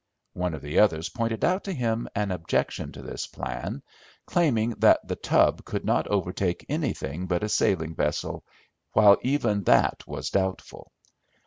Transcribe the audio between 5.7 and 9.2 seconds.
not overtake anything but a sailing vessel, while